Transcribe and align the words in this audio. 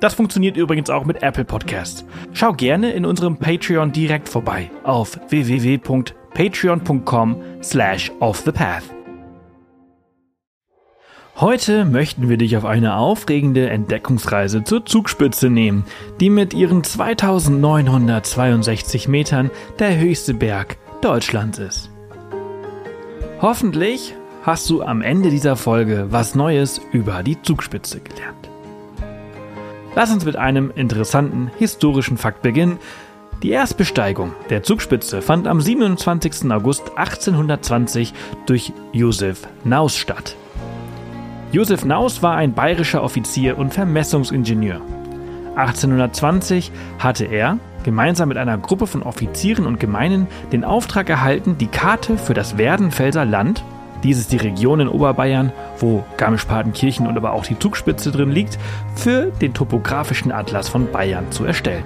Das 0.00 0.14
funktioniert 0.14 0.56
übrigens 0.56 0.90
auch 0.90 1.04
mit 1.04 1.22
Apple 1.22 1.44
Podcasts. 1.44 2.04
Schau 2.32 2.52
gerne 2.52 2.90
in 2.92 3.06
unserem 3.06 3.38
Patreon 3.38 3.92
direkt 3.92 4.28
vorbei 4.28 4.70
auf 4.84 5.18
www.patreon.com 5.28 7.42
slash 7.62 8.10
offthepath. 8.20 8.96
Heute 11.38 11.84
möchten 11.84 12.30
wir 12.30 12.38
dich 12.38 12.56
auf 12.56 12.64
eine 12.64 12.96
aufregende 12.96 13.68
Entdeckungsreise 13.68 14.64
zur 14.64 14.86
Zugspitze 14.86 15.50
nehmen, 15.50 15.84
die 16.18 16.30
mit 16.30 16.54
ihren 16.54 16.82
2962 16.82 19.06
Metern 19.06 19.50
der 19.78 19.98
höchste 19.98 20.32
Berg 20.32 20.78
Deutschlands 21.02 21.58
ist. 21.58 21.90
Hoffentlich 23.42 24.14
hast 24.44 24.70
du 24.70 24.82
am 24.82 25.02
Ende 25.02 25.28
dieser 25.28 25.56
Folge 25.56 26.06
was 26.08 26.34
Neues 26.34 26.80
über 26.92 27.22
die 27.22 27.42
Zugspitze 27.42 28.00
gelernt. 28.00 28.45
Lass 29.96 30.12
uns 30.12 30.26
mit 30.26 30.36
einem 30.36 30.70
interessanten 30.74 31.50
historischen 31.56 32.18
Fakt 32.18 32.42
beginnen. 32.42 32.78
Die 33.42 33.48
Erstbesteigung 33.48 34.34
der 34.50 34.62
Zugspitze 34.62 35.22
fand 35.22 35.48
am 35.48 35.58
27. 35.58 36.52
August 36.52 36.98
1820 36.98 38.12
durch 38.44 38.74
Josef 38.92 39.48
Naus 39.64 39.96
statt. 39.96 40.36
Josef 41.50 41.86
Naus 41.86 42.22
war 42.22 42.36
ein 42.36 42.52
bayerischer 42.52 43.02
Offizier 43.02 43.56
und 43.56 43.72
Vermessungsingenieur. 43.72 44.82
1820 45.56 46.72
hatte 46.98 47.24
er, 47.24 47.58
gemeinsam 47.82 48.28
mit 48.28 48.36
einer 48.36 48.58
Gruppe 48.58 48.86
von 48.86 49.02
Offizieren 49.02 49.64
und 49.64 49.80
Gemeinen, 49.80 50.26
den 50.52 50.64
Auftrag 50.64 51.08
erhalten, 51.08 51.56
die 51.56 51.68
Karte 51.68 52.18
für 52.18 52.34
das 52.34 52.58
Werdenfelser 52.58 53.24
Land 53.24 53.64
dies 54.02 54.18
ist 54.18 54.32
die 54.32 54.36
Region 54.36 54.80
in 54.80 54.88
Oberbayern, 54.88 55.52
wo 55.78 56.04
Garmisch-Partenkirchen 56.16 57.06
und 57.06 57.16
aber 57.16 57.32
auch 57.32 57.44
die 57.44 57.58
Zugspitze 57.58 58.10
drin 58.10 58.30
liegt, 58.30 58.58
für 58.94 59.32
den 59.40 59.54
topografischen 59.54 60.32
Atlas 60.32 60.68
von 60.68 60.90
Bayern 60.90 61.30
zu 61.30 61.44
erstellen. 61.44 61.84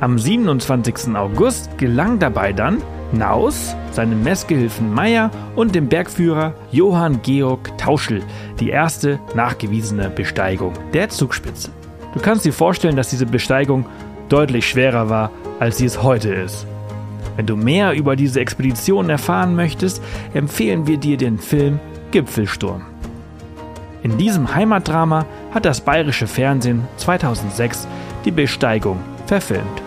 Am 0.00 0.18
27. 0.18 1.14
August 1.14 1.76
gelang 1.76 2.18
dabei 2.18 2.52
dann 2.52 2.82
Naus, 3.12 3.74
seinem 3.92 4.22
Messgehilfen 4.22 4.94
Meyer 4.94 5.30
und 5.56 5.74
dem 5.74 5.88
Bergführer 5.88 6.54
Johann 6.70 7.20
Georg 7.22 7.76
Tauschel 7.76 8.22
die 8.60 8.70
erste 8.70 9.18
nachgewiesene 9.34 10.08
Besteigung 10.10 10.72
der 10.94 11.08
Zugspitze. 11.08 11.70
Du 12.14 12.20
kannst 12.20 12.44
dir 12.44 12.52
vorstellen, 12.52 12.96
dass 12.96 13.10
diese 13.10 13.26
Besteigung 13.26 13.84
deutlich 14.28 14.68
schwerer 14.68 15.10
war, 15.10 15.30
als 15.58 15.78
sie 15.78 15.86
es 15.86 16.02
heute 16.02 16.32
ist. 16.32 16.66
Wenn 17.36 17.46
du 17.46 17.56
mehr 17.56 17.92
über 17.92 18.16
diese 18.16 18.40
Expedition 18.40 19.10
erfahren 19.10 19.56
möchtest, 19.56 20.02
empfehlen 20.34 20.86
wir 20.86 20.98
dir 20.98 21.16
den 21.16 21.38
Film 21.38 21.78
Gipfelsturm. 22.10 22.82
In 24.02 24.16
diesem 24.16 24.54
Heimatdrama 24.54 25.26
hat 25.52 25.64
das 25.64 25.80
bayerische 25.80 26.26
Fernsehen 26.26 26.86
2006 26.96 27.86
die 28.24 28.30
Besteigung 28.30 28.98
verfilmt. 29.26 29.82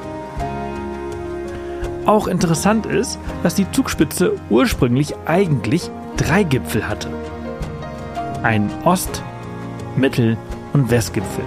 Auch 2.06 2.28
interessant 2.28 2.86
ist, 2.86 3.18
dass 3.44 3.56
die 3.56 3.70
Zugspitze 3.72 4.34
ursprünglich 4.50 5.16
eigentlich 5.26 5.90
drei 6.18 6.44
Gipfel 6.44 6.88
hatte. 6.88 7.10
Ein 8.44 8.70
Ost-, 8.84 9.24
Mittel- 9.96 10.38
und 10.74 10.92
Westgipfel. 10.92 11.46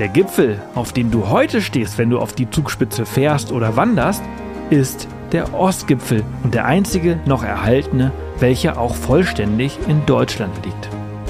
Der 0.00 0.08
Gipfel, 0.08 0.58
auf 0.74 0.94
dem 0.94 1.10
du 1.10 1.28
heute 1.28 1.60
stehst, 1.60 1.98
wenn 1.98 2.08
du 2.08 2.20
auf 2.20 2.32
die 2.32 2.48
Zugspitze 2.48 3.04
fährst 3.04 3.52
oder 3.52 3.76
wanderst, 3.76 4.22
ist 4.70 5.06
der 5.32 5.52
Ostgipfel 5.52 6.24
und 6.42 6.54
der 6.54 6.64
einzige 6.64 7.20
noch 7.26 7.44
erhaltene, 7.44 8.10
welcher 8.38 8.80
auch 8.80 8.94
vollständig 8.94 9.78
in 9.88 10.06
Deutschland 10.06 10.54
liegt. 10.64 10.88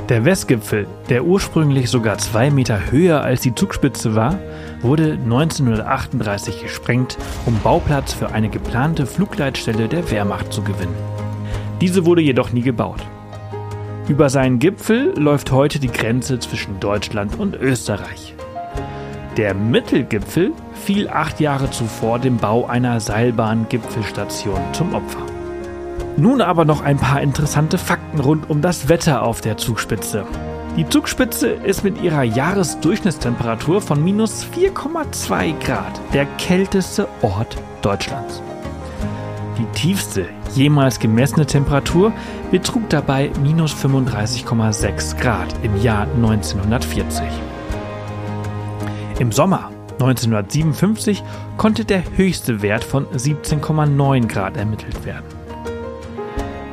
Der 0.08 0.24
Westgipfel, 0.24 0.86
der 1.08 1.24
ursprünglich 1.24 1.90
sogar 1.90 2.18
zwei 2.18 2.52
Meter 2.52 2.92
höher 2.92 3.22
als 3.22 3.40
die 3.40 3.56
Zugspitze 3.56 4.14
war, 4.14 4.38
wurde 4.82 5.14
1938 5.14 6.62
gesprengt, 6.62 7.18
um 7.46 7.58
Bauplatz 7.64 8.12
für 8.12 8.30
eine 8.30 8.50
geplante 8.50 9.04
Flugleitstelle 9.04 9.88
der 9.88 10.08
Wehrmacht 10.12 10.52
zu 10.52 10.62
gewinnen. 10.62 10.94
Diese 11.80 12.06
wurde 12.06 12.22
jedoch 12.22 12.52
nie 12.52 12.62
gebaut. 12.62 13.00
Über 14.06 14.30
seinen 14.30 14.60
Gipfel 14.60 15.12
läuft 15.18 15.50
heute 15.50 15.80
die 15.80 15.90
Grenze 15.90 16.38
zwischen 16.38 16.78
Deutschland 16.78 17.36
und 17.36 17.56
Österreich. 17.56 18.36
Der 19.36 19.54
Mittelgipfel 19.54 20.52
fiel 20.74 21.08
acht 21.08 21.38
Jahre 21.38 21.70
zuvor 21.70 22.18
dem 22.18 22.36
Bau 22.36 22.66
einer 22.66 22.98
Seilbahn-Gipfelstation 22.98 24.60
zum 24.72 24.92
Opfer. 24.92 25.20
Nun 26.16 26.40
aber 26.40 26.64
noch 26.64 26.82
ein 26.82 26.96
paar 26.96 27.20
interessante 27.22 27.78
Fakten 27.78 28.18
rund 28.18 28.50
um 28.50 28.60
das 28.60 28.88
Wetter 28.88 29.22
auf 29.22 29.40
der 29.40 29.56
Zugspitze. 29.56 30.24
Die 30.76 30.88
Zugspitze 30.88 31.48
ist 31.48 31.84
mit 31.84 32.02
ihrer 32.02 32.24
Jahresdurchschnittstemperatur 32.24 33.80
von 33.80 34.02
minus 34.02 34.44
4,2 34.44 35.58
Grad 35.64 36.00
der 36.12 36.26
kälteste 36.38 37.08
Ort 37.22 37.56
Deutschlands. 37.82 38.42
Die 39.58 39.66
tiefste 39.78 40.26
jemals 40.54 40.98
gemessene 40.98 41.46
Temperatur 41.46 42.12
betrug 42.50 42.88
dabei 42.88 43.30
minus 43.42 43.74
35,6 43.74 45.16
Grad 45.20 45.54
im 45.62 45.80
Jahr 45.80 46.06
1940. 46.16 47.22
Im 49.20 49.32
Sommer 49.32 49.70
1957 50.00 51.22
konnte 51.58 51.84
der 51.84 52.02
höchste 52.16 52.62
Wert 52.62 52.82
von 52.82 53.04
17,9 53.08 54.26
Grad 54.26 54.56
ermittelt 54.56 55.04
werden. 55.04 55.26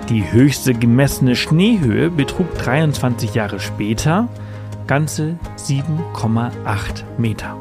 Die 0.07 0.31
höchste 0.31 0.73
gemessene 0.73 1.35
Schneehöhe 1.35 2.09
betrug 2.09 2.57
23 2.57 3.33
Jahre 3.33 3.59
später 3.59 4.29
ganze 4.87 5.37
7,8 5.57 6.51
Meter. 7.17 7.57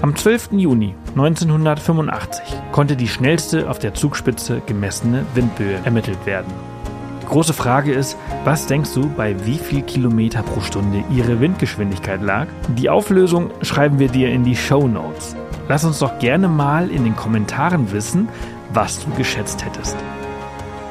Am 0.00 0.16
12. 0.16 0.52
Juni 0.52 0.94
1985 1.10 2.44
konnte 2.72 2.96
die 2.96 3.08
schnellste 3.08 3.68
auf 3.68 3.78
der 3.78 3.92
Zugspitze 3.92 4.62
gemessene 4.64 5.26
Windböe 5.34 5.80
ermittelt 5.84 6.24
werden. 6.24 6.50
Große 7.26 7.52
Frage 7.52 7.92
ist, 7.92 8.16
was 8.44 8.66
denkst 8.66 8.94
du, 8.94 9.10
bei 9.10 9.34
wie 9.44 9.58
viel 9.58 9.82
Kilometer 9.82 10.42
pro 10.42 10.60
Stunde 10.60 11.02
ihre 11.10 11.40
Windgeschwindigkeit 11.40 12.22
lag? 12.22 12.46
Die 12.78 12.88
Auflösung 12.88 13.50
schreiben 13.62 13.98
wir 13.98 14.08
dir 14.08 14.30
in 14.30 14.44
die 14.44 14.56
Show 14.56 14.86
Notes. 14.86 15.34
Lass 15.68 15.84
uns 15.84 15.98
doch 15.98 16.18
gerne 16.20 16.48
mal 16.48 16.88
in 16.90 17.02
den 17.02 17.16
Kommentaren 17.16 17.90
wissen, 17.90 18.28
was 18.72 19.04
du 19.04 19.10
geschätzt 19.16 19.64
hättest. 19.64 19.96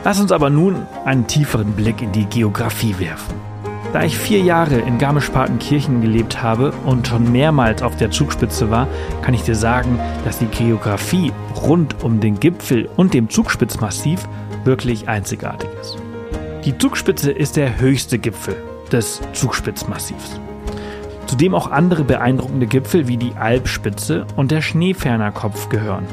Lass 0.04 0.20
uns 0.20 0.34
aber 0.34 0.50
nun 0.50 0.76
einen 1.06 1.26
tieferen 1.26 1.72
Blick 1.72 2.02
in 2.02 2.12
die 2.12 2.26
Geografie 2.26 2.96
werfen. 3.00 3.34
Da 3.94 4.04
ich 4.04 4.18
vier 4.18 4.42
Jahre 4.42 4.76
in 4.76 4.98
Garmisch-Partenkirchen 4.98 6.02
gelebt 6.02 6.44
habe 6.44 6.74
und 6.86 7.08
schon 7.08 7.32
mehrmals 7.32 7.82
auf 7.82 7.96
der 7.96 8.12
Zugspitze 8.12 8.70
war, 8.70 8.90
kann 9.22 9.34
ich 9.34 9.44
dir 9.44 9.56
sagen, 9.56 10.00
dass 10.26 10.38
die 10.40 10.48
Geografie 10.48 11.32
rund 11.56 12.04
um 12.04 12.20
den 12.20 12.42
Gipfel 12.42 12.90
und 12.98 13.14
dem 13.14 13.30
Zugspitzmassiv 13.30 14.28
wirklich 14.66 15.08
einzigartig 15.08 15.70
ist. 15.80 16.05
Die 16.66 16.76
Zugspitze 16.76 17.32
ist 17.32 17.58
der 17.58 17.80
höchste 17.80 18.18
Gipfel 18.18 18.56
des 18.92 19.22
Zugspitzmassivs. 19.34 20.40
Zudem 21.28 21.54
auch 21.54 21.70
andere 21.70 22.04
beeindruckende 22.04 22.66
Gipfel 22.66 23.08
wie 23.08 23.18
die 23.18 23.34
Alpspitze 23.34 24.26
und 24.36 24.50
der 24.50 24.64
Schneefernerkopf 24.64 25.70
gehören. 25.70 26.08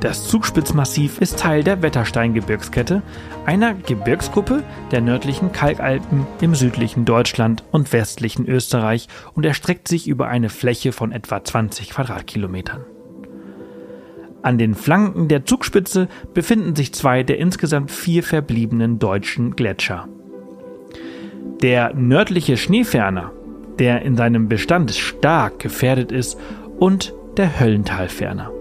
Das 0.00 0.26
Zugspitzmassiv 0.26 1.20
ist 1.20 1.38
Teil 1.38 1.62
der 1.62 1.82
Wettersteingebirgskette, 1.82 3.02
einer 3.44 3.74
Gebirgsgruppe 3.74 4.62
der 4.92 5.02
nördlichen 5.02 5.52
Kalkalpen 5.52 6.26
im 6.40 6.54
südlichen 6.54 7.04
Deutschland 7.04 7.62
und 7.70 7.92
westlichen 7.92 8.46
Österreich 8.46 9.08
und 9.34 9.44
erstreckt 9.44 9.88
sich 9.88 10.08
über 10.08 10.28
eine 10.28 10.48
Fläche 10.48 10.92
von 10.92 11.12
etwa 11.12 11.44
20 11.44 11.90
Quadratkilometern. 11.90 12.80
An 14.42 14.58
den 14.58 14.74
Flanken 14.74 15.28
der 15.28 15.44
Zugspitze 15.44 16.08
befinden 16.32 16.76
sich 16.76 16.92
zwei 16.92 17.22
der 17.22 17.38
insgesamt 17.38 17.90
vier 17.90 18.22
verbliebenen 18.22 18.98
deutschen 18.98 19.56
Gletscher. 19.56 20.08
Der 21.62 21.92
nördliche 21.94 22.56
Schneeferner, 22.56 23.32
der 23.78 24.02
in 24.02 24.16
seinem 24.16 24.48
Bestand 24.48 24.92
stark 24.92 25.58
gefährdet 25.58 26.12
ist, 26.12 26.38
und 26.78 27.12
der 27.36 27.58
Höllentalferner. 27.58 28.52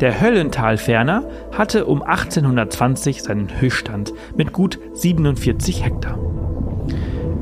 Der 0.00 0.20
Höllentalferner 0.20 1.28
hatte 1.52 1.84
um 1.84 2.02
1820 2.02 3.22
seinen 3.22 3.60
Höchststand 3.60 4.12
mit 4.34 4.52
gut 4.52 4.78
47 4.94 5.84
Hektar. 5.84 6.18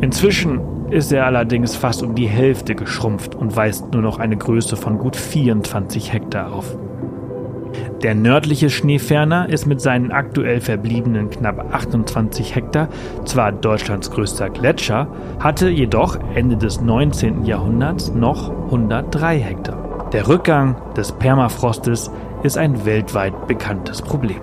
Inzwischen 0.01 0.61
ist 0.91 1.13
er 1.13 1.27
allerdings 1.27 1.75
fast 1.75 2.03
um 2.03 2.15
die 2.15 2.29
Hälfte 2.29 2.75
geschrumpft 2.75 3.35
und 3.35 3.57
weist 3.57 3.93
nur 3.93 4.03
noch 4.03 4.19
eine 4.19 4.37
Größe 4.37 4.77
von 4.77 4.99
gut 4.99 5.17
24 5.17 6.13
Hektar 6.13 6.53
auf. 6.53 6.77
Der 8.03 8.15
nördliche 8.15 8.71
Schneeferner 8.71 9.49
ist 9.49 9.67
mit 9.67 9.81
seinen 9.81 10.13
aktuell 10.13 10.61
verbliebenen 10.61 11.31
knapp 11.31 11.75
28 11.75 12.55
Hektar 12.55 12.89
zwar 13.25 13.51
Deutschlands 13.51 14.11
größter 14.11 14.51
Gletscher, 14.51 15.09
hatte 15.41 15.69
jedoch 15.69 16.17
Ende 16.35 16.57
des 16.57 16.81
19. 16.81 17.45
Jahrhunderts 17.45 18.15
noch 18.15 18.51
103 18.67 19.39
Hektar. 19.39 20.11
Der 20.13 20.29
Rückgang 20.29 20.77
des 20.97 21.13
Permafrostes 21.13 22.11
ist 22.45 22.57
ein 22.57 22.87
weltweit 22.87 23.49
bekanntes 23.49 24.01
Problem. 24.01 24.41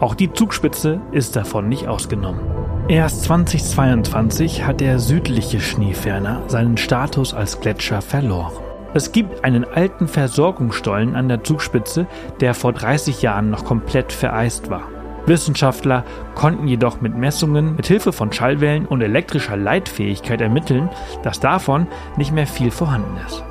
Auch 0.00 0.14
die 0.14 0.32
Zugspitze 0.32 1.00
ist 1.12 1.36
davon 1.36 1.68
nicht 1.68 1.86
ausgenommen. 1.86 2.55
Erst 2.88 3.24
2022 3.24 4.64
hat 4.64 4.80
der 4.80 5.00
südliche 5.00 5.58
Schneeferner 5.58 6.42
seinen 6.46 6.76
Status 6.76 7.34
als 7.34 7.60
Gletscher 7.60 8.00
verloren. 8.00 8.52
Es 8.94 9.10
gibt 9.10 9.44
einen 9.44 9.64
alten 9.64 10.06
Versorgungsstollen 10.06 11.16
an 11.16 11.28
der 11.28 11.42
Zugspitze, 11.42 12.06
der 12.38 12.54
vor 12.54 12.72
30 12.72 13.22
Jahren 13.22 13.50
noch 13.50 13.64
komplett 13.64 14.12
vereist 14.12 14.70
war. 14.70 14.84
Wissenschaftler 15.26 16.04
konnten 16.36 16.68
jedoch 16.68 17.00
mit 17.00 17.16
Messungen 17.16 17.74
mit 17.74 17.88
Hilfe 17.88 18.12
von 18.12 18.32
Schallwellen 18.32 18.86
und 18.86 19.02
elektrischer 19.02 19.56
Leitfähigkeit 19.56 20.40
ermitteln, 20.40 20.88
dass 21.24 21.40
davon 21.40 21.88
nicht 22.16 22.30
mehr 22.30 22.46
viel 22.46 22.70
vorhanden 22.70 23.16
ist. 23.26 23.42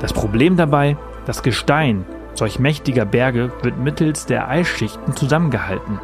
Das 0.00 0.12
Problem 0.12 0.56
dabei, 0.56 0.96
das 1.24 1.44
Gestein 1.44 2.04
solch 2.34 2.58
mächtiger 2.58 3.04
Berge 3.04 3.52
wird 3.62 3.78
mittels 3.78 4.26
der 4.26 4.48
Eisschichten 4.48 5.14
zusammengehalten. 5.14 6.00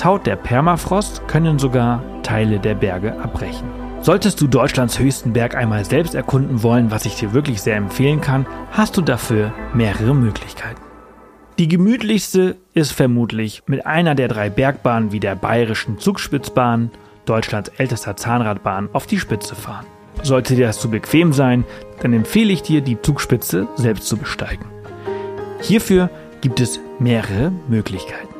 Taut 0.00 0.26
der 0.26 0.36
Permafrost 0.36 1.28
können 1.28 1.58
sogar 1.58 2.02
Teile 2.22 2.58
der 2.58 2.74
Berge 2.74 3.20
abbrechen. 3.20 3.68
Solltest 4.00 4.40
du 4.40 4.46
Deutschlands 4.46 4.98
höchsten 4.98 5.34
Berg 5.34 5.54
einmal 5.54 5.84
selbst 5.84 6.14
erkunden 6.14 6.62
wollen, 6.62 6.90
was 6.90 7.04
ich 7.04 7.16
dir 7.16 7.34
wirklich 7.34 7.60
sehr 7.60 7.76
empfehlen 7.76 8.22
kann, 8.22 8.46
hast 8.70 8.96
du 8.96 9.02
dafür 9.02 9.52
mehrere 9.74 10.14
Möglichkeiten. 10.14 10.80
Die 11.58 11.68
gemütlichste 11.68 12.56
ist 12.72 12.92
vermutlich 12.92 13.62
mit 13.66 13.84
einer 13.84 14.14
der 14.14 14.28
drei 14.28 14.48
Bergbahnen 14.48 15.12
wie 15.12 15.20
der 15.20 15.34
Bayerischen 15.34 15.98
Zugspitzbahn, 15.98 16.90
Deutschlands 17.26 17.70
ältester 17.76 18.16
Zahnradbahn, 18.16 18.88
auf 18.94 19.06
die 19.06 19.18
Spitze 19.20 19.54
fahren. 19.54 19.84
Sollte 20.22 20.54
dir 20.54 20.68
das 20.68 20.80
zu 20.80 20.88
bequem 20.88 21.34
sein, 21.34 21.64
dann 22.00 22.14
empfehle 22.14 22.54
ich 22.54 22.62
dir, 22.62 22.80
die 22.80 23.02
Zugspitze 23.02 23.68
selbst 23.76 24.08
zu 24.08 24.16
besteigen. 24.16 24.64
Hierfür 25.60 26.08
gibt 26.40 26.58
es 26.58 26.80
mehrere 26.98 27.52
Möglichkeiten. 27.68 28.39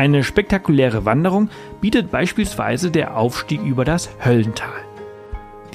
Eine 0.00 0.24
spektakuläre 0.24 1.04
Wanderung 1.04 1.50
bietet 1.82 2.10
beispielsweise 2.10 2.90
der 2.90 3.18
Aufstieg 3.18 3.60
über 3.62 3.84
das 3.84 4.08
Höllental. 4.24 4.72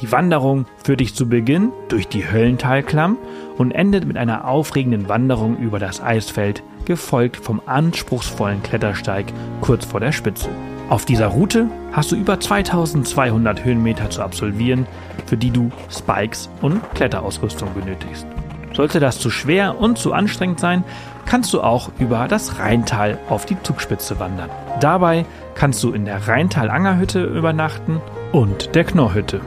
Die 0.02 0.12
Wanderung 0.12 0.66
führt 0.84 1.02
dich 1.02 1.14
zu 1.14 1.30
Beginn 1.30 1.72
durch 1.90 2.08
die 2.08 2.28
Höllentalklamm 2.28 3.18
und 3.60 3.70
endet 3.70 4.08
mit 4.08 4.18
einer 4.18 4.48
aufregenden 4.48 5.10
Wanderung 5.10 5.60
über 5.60 5.78
das 5.78 6.02
Eisfeld, 6.02 6.64
gefolgt 6.86 7.38
vom 7.38 7.62
anspruchsvollen 7.68 8.64
Klettersteig 8.64 9.28
kurz 9.62 9.86
vor 9.86 10.00
der 10.00 10.12
Spitze. 10.12 10.50
Auf 10.90 11.06
dieser 11.06 11.28
Route 11.28 11.70
hast 11.92 12.12
du 12.12 12.16
über 12.16 12.40
2200 12.40 13.64
Höhenmeter 13.64 14.10
zu 14.10 14.24
absolvieren, 14.24 14.88
für 15.28 15.38
die 15.38 15.52
du 15.52 15.70
Spikes 15.92 16.50
und 16.64 16.82
Kletterausrüstung 16.96 17.70
benötigst. 17.76 18.26
Sollte 18.76 19.00
das 19.00 19.20
zu 19.20 19.30
schwer 19.30 19.80
und 19.80 19.98
zu 19.98 20.12
anstrengend 20.12 20.60
sein, 20.60 20.84
kannst 21.26 21.54
du 21.54 21.62
auch 21.62 21.90
über 21.98 22.28
das 22.28 22.60
Rheintal 22.60 23.18
auf 23.30 23.46
die 23.46 23.62
Zugspitze 23.64 24.20
wandern. 24.20 24.50
Dabei 24.82 25.26
kannst 25.56 25.82
du 25.84 25.94
in 25.94 26.06
der 26.06 26.28
Rheintal-Angerhütte 26.28 27.24
übernachten 27.24 28.02
und 28.32 28.76
der 28.76 28.84
Knorrhütte. 28.84 29.40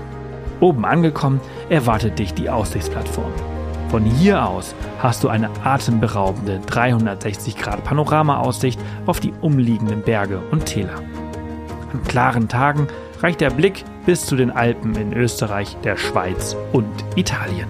Oben 0.61 0.85
angekommen 0.85 1.41
erwartet 1.69 2.19
dich 2.19 2.35
die 2.35 2.51
Aussichtsplattform. 2.51 3.31
Von 3.91 4.05
hier 4.05 4.47
aus 4.47 4.75
hast 4.99 5.25
du 5.25 5.29
eine 5.29 5.51
atemberaubende 5.63 6.61
360 6.67 7.57
Grad 7.57 7.85
Panoramaaussicht 7.85 8.81
auf 9.07 9.21
die 9.21 9.33
umliegenden 9.41 10.03
Berge 10.03 10.41
und 10.51 10.67
Täler. 10.67 10.97
An 11.93 12.03
klaren 12.05 12.49
Tagen 12.49 12.89
reicht 13.23 13.41
der 13.41 13.51
Blick 13.51 13.85
bis 14.05 14.27
zu 14.27 14.37
den 14.37 14.51
Alpen 14.51 14.95
in 14.95 15.13
Österreich, 15.13 15.77
der 15.85 15.97
Schweiz 15.97 16.57
und 16.73 16.89
Italien. 17.17 17.69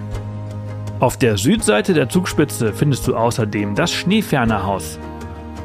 Auf 0.99 1.15
der 1.15 1.37
Südseite 1.37 1.93
der 1.93 2.09
Zugspitze 2.09 2.73
findest 2.73 3.07
du 3.07 3.15
außerdem 3.15 3.73
das 3.73 3.89
Schneefernerhaus. 3.93 4.99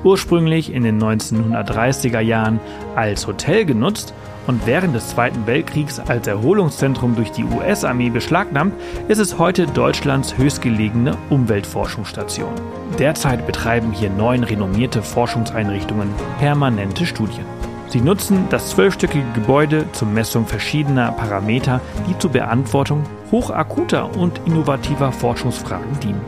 Ursprünglich 0.04 0.72
in 0.72 0.84
den 0.84 1.02
1930er 1.02 2.20
Jahren 2.20 2.60
als 2.94 3.26
Hotel 3.26 3.64
genutzt 3.64 4.14
und 4.46 4.64
während 4.64 4.94
des 4.94 5.08
Zweiten 5.08 5.44
Weltkriegs 5.48 5.98
als 5.98 6.28
Erholungszentrum 6.28 7.16
durch 7.16 7.32
die 7.32 7.42
US-Armee 7.42 8.10
beschlagnahmt, 8.10 8.74
ist 9.08 9.18
es 9.18 9.36
heute 9.36 9.66
Deutschlands 9.66 10.38
höchstgelegene 10.38 11.16
Umweltforschungsstation. 11.30 12.54
Derzeit 13.00 13.44
betreiben 13.44 13.90
hier 13.90 14.10
neun 14.10 14.44
renommierte 14.44 15.02
Forschungseinrichtungen 15.02 16.10
permanente 16.38 17.06
Studien. 17.06 17.63
Sie 17.94 18.00
nutzen 18.00 18.48
das 18.50 18.70
zwölfstöckige 18.70 19.30
Gebäude 19.34 19.84
zur 19.92 20.08
Messung 20.08 20.48
verschiedener 20.48 21.12
Parameter, 21.12 21.80
die 22.08 22.18
zur 22.18 22.32
Beantwortung 22.32 23.04
hochakuter 23.30 24.16
und 24.16 24.40
innovativer 24.46 25.12
Forschungsfragen 25.12 26.00
dienen. 26.00 26.20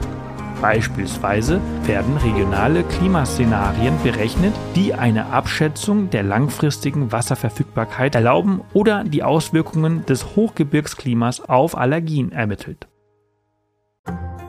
Beispielsweise 0.62 1.60
werden 1.82 2.18
regionale 2.18 2.84
Klimaszenarien 2.84 3.94
berechnet, 4.04 4.54
die 4.76 4.94
eine 4.94 5.26
Abschätzung 5.32 6.08
der 6.08 6.22
langfristigen 6.22 7.10
Wasserverfügbarkeit 7.10 8.14
erlauben 8.14 8.60
oder 8.72 9.02
die 9.02 9.24
Auswirkungen 9.24 10.06
des 10.06 10.36
Hochgebirgsklimas 10.36 11.40
auf 11.40 11.76
Allergien 11.76 12.30
ermittelt. 12.30 12.86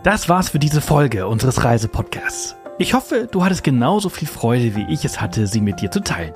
Das 0.03 0.29
war's 0.29 0.49
für 0.49 0.59
diese 0.59 0.81
Folge 0.81 1.25
unseres 1.25 1.63
Reisepodcasts. 1.63 2.55
Ich 2.77 2.93
hoffe, 2.93 3.27
du 3.31 3.43
hattest 3.43 3.63
genauso 3.63 4.09
viel 4.09 4.27
Freude, 4.27 4.75
wie 4.75 4.85
ich 4.93 5.03
es 5.03 5.19
hatte, 5.19 5.47
sie 5.47 5.61
mit 5.61 5.81
dir 5.81 5.89
zu 5.89 6.03
teilen. 6.03 6.35